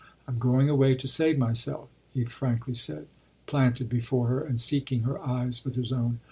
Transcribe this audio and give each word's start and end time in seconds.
I'm 0.27 0.39
going 0.39 0.67
away 0.67 0.95
to 0.95 1.07
save 1.07 1.37
myself," 1.37 1.87
he 2.11 2.25
frankly 2.25 2.73
said, 2.73 3.05
planted 3.45 3.87
before 3.87 4.29
her 4.29 4.41
and 4.43 4.59
seeking 4.59 5.03
her 5.03 5.21
eyes 5.21 5.63
with 5.63 5.75
his 5.75 5.91
own. 5.91 6.17